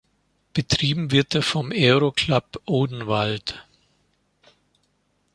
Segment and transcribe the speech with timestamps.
[0.55, 3.67] Betrieben wird er vom Aero Club Odenwald.